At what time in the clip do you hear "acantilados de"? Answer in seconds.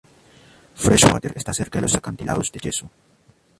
1.93-2.57